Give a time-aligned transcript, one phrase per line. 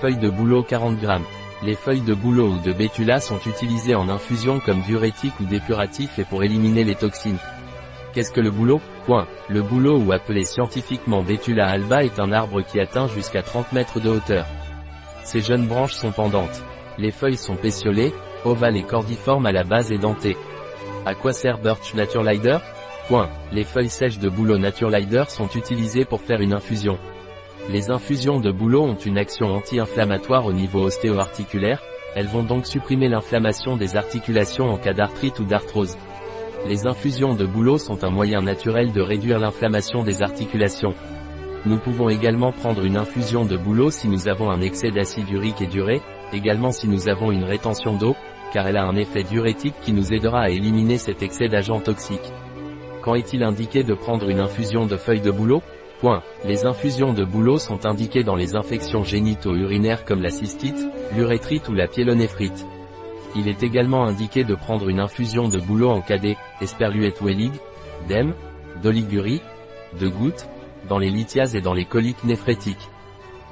[0.00, 1.06] Feuilles de bouleau 40 g.
[1.62, 6.18] Les feuilles de bouleau ou de bétula sont utilisées en infusion comme diurétique ou dépuratif
[6.18, 7.38] et pour éliminer les toxines.
[8.12, 8.78] Qu'est-ce que le bouleau?
[9.06, 9.26] Point.
[9.48, 13.98] Le bouleau ou appelé scientifiquement Bétula alba est un arbre qui atteint jusqu'à 30 mètres
[13.98, 14.44] de hauteur.
[15.24, 16.62] Ses jeunes branches sont pendantes.
[16.98, 18.12] Les feuilles sont pétiolées,
[18.44, 20.36] ovales et cordiformes à la base et dentées.
[21.06, 22.58] À quoi sert Birch Naturelider?
[23.08, 23.30] Point.
[23.50, 26.98] Les feuilles sèches de bouleau Naturelider sont utilisées pour faire une infusion.
[27.68, 31.82] Les infusions de bouleau ont une action anti-inflammatoire au niveau ostéo-articulaire,
[32.14, 35.96] elles vont donc supprimer l'inflammation des articulations en cas d'arthrite ou d'arthrose.
[36.68, 40.94] Les infusions de bouleau sont un moyen naturel de réduire l'inflammation des articulations.
[41.66, 45.60] Nous pouvons également prendre une infusion de bouleau si nous avons un excès d'acide urique
[45.60, 48.14] et d'urée, également si nous avons une rétention d'eau,
[48.52, 52.32] car elle a un effet diurétique qui nous aidera à éliminer cet excès d'agents toxiques.
[53.02, 55.62] Quand est-il indiqué de prendre une infusion de feuilles de bouleau?
[56.00, 56.22] Point.
[56.44, 61.74] Les infusions de bouleau sont indiquées dans les infections génito-urinaires comme la cystite, l'urétrite ou
[61.74, 62.66] la pyélonéphrite.
[63.34, 67.52] Il est également indiqué de prendre une infusion de bouleau en cadet, esperluette wellig,
[68.08, 68.34] d'em,
[68.82, 69.40] d'oligurie,
[69.98, 70.48] de gouttes,
[70.88, 72.88] dans les lithiases et dans les coliques néphrétiques.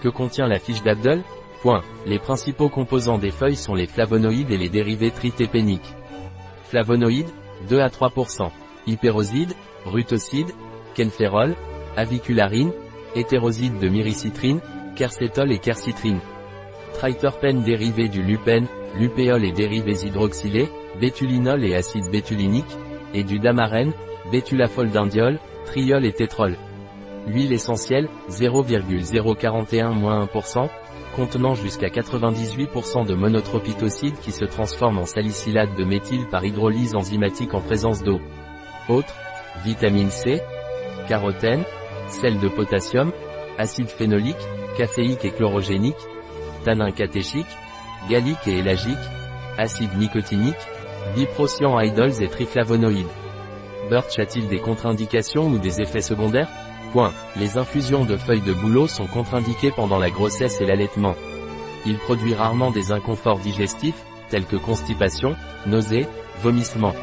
[0.00, 1.22] Que contient la fiche d'Abdel?
[1.62, 1.82] Point.
[2.06, 5.94] Les principaux composants des feuilles sont les flavonoïdes et les dérivés tritépéniques.
[6.64, 7.30] Flavonoïdes,
[7.68, 8.50] 2 à 3%.
[8.86, 10.52] Hyperosides, rutosides,
[10.94, 11.56] kenférol,
[11.98, 12.72] avicularine,
[13.16, 14.60] hétérosides de myricitrine,
[14.94, 16.20] quercétol et quercitrine.
[16.94, 22.78] Triterpènes dérivés du lupène, lupéol et dérivés hydroxylés, bétulinol et acide bétulinique,
[23.14, 23.92] et du damarène,
[24.30, 26.56] bétulafoldindiol, triol et tétrol.
[27.26, 30.68] Huile essentielle, 0,041-1%,
[31.16, 37.54] contenant jusqu'à 98% de monotropitocides qui se transforment en salicylate de méthyle par hydrolyse enzymatique
[37.54, 38.20] en présence d'eau.
[38.88, 39.16] Autres,
[39.64, 40.40] vitamine C,
[41.08, 41.64] carotène,
[42.10, 43.12] sel de potassium,
[43.58, 44.36] acide phénolique,
[44.76, 45.96] caféique et chlorogénique,
[46.64, 47.46] tanin catéchique,
[48.08, 48.96] gallique et élagique,
[49.56, 50.54] acide nicotinique,
[51.16, 53.06] idols et triflavonoïdes.
[53.90, 56.48] Birch a-t-il des contre-indications ou des effets secondaires?
[56.92, 57.12] Point.
[57.36, 61.14] Les infusions de feuilles de bouleau sont contre-indiquées pendant la grossesse et l'allaitement.
[61.86, 65.34] Il produit rarement des inconforts digestifs, tels que constipation,
[65.66, 66.06] nausées,
[66.42, 66.94] vomissements.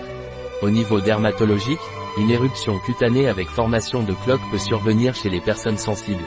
[0.66, 1.80] Au niveau dermatologique,
[2.18, 6.26] une éruption cutanée avec formation de cloques peut survenir chez les personnes sensibles.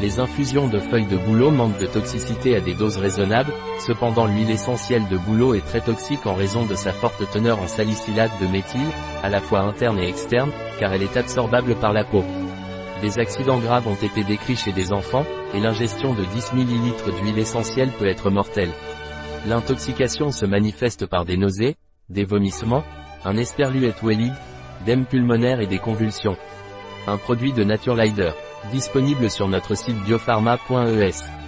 [0.00, 4.52] Les infusions de feuilles de bouleau manquent de toxicité à des doses raisonnables, cependant l'huile
[4.52, 8.46] essentielle de bouleau est très toxique en raison de sa forte teneur en salicylate de
[8.46, 8.92] méthyle,
[9.24, 12.22] à la fois interne et externe, car elle est absorbable par la peau.
[13.02, 17.38] Des accidents graves ont été décrits chez des enfants, et l'ingestion de 10 ml d'huile
[17.40, 18.70] essentielle peut être mortelle.
[19.44, 21.74] L'intoxication se manifeste par des nausées,
[22.08, 22.84] des vomissements,
[23.26, 24.32] un esperluette wellig,
[24.86, 26.36] d'ème pulmonaire et des convulsions.
[27.08, 28.30] Un produit de Naturelider.
[28.72, 31.45] Disponible sur notre site biopharma.es.